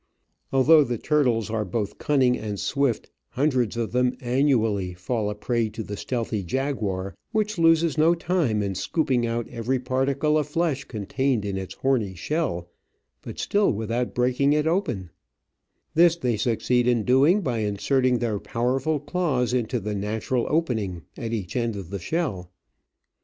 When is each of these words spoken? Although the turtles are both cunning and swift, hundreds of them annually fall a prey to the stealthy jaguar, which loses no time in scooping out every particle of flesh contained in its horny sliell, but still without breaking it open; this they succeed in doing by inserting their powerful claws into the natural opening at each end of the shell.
Although 0.51 0.83
the 0.83 0.97
turtles 0.97 1.51
are 1.51 1.63
both 1.63 1.99
cunning 1.99 2.35
and 2.35 2.59
swift, 2.59 3.11
hundreds 3.29 3.77
of 3.77 3.91
them 3.91 4.17
annually 4.19 4.95
fall 4.95 5.29
a 5.29 5.35
prey 5.35 5.69
to 5.69 5.83
the 5.83 5.95
stealthy 5.95 6.41
jaguar, 6.41 7.13
which 7.33 7.59
loses 7.59 7.99
no 7.99 8.15
time 8.15 8.63
in 8.63 8.73
scooping 8.73 9.27
out 9.27 9.47
every 9.49 9.77
particle 9.77 10.39
of 10.39 10.47
flesh 10.47 10.85
contained 10.85 11.45
in 11.45 11.55
its 11.55 11.75
horny 11.75 12.15
sliell, 12.15 12.65
but 13.21 13.37
still 13.37 13.71
without 13.71 14.15
breaking 14.15 14.53
it 14.53 14.65
open; 14.65 15.11
this 15.93 16.15
they 16.15 16.35
succeed 16.35 16.87
in 16.87 17.03
doing 17.03 17.41
by 17.41 17.59
inserting 17.59 18.17
their 18.17 18.39
powerful 18.39 18.99
claws 18.99 19.53
into 19.53 19.79
the 19.79 19.93
natural 19.93 20.47
opening 20.49 21.03
at 21.15 21.31
each 21.31 21.55
end 21.55 21.75
of 21.75 21.91
the 21.91 21.99
shell. 21.99 22.49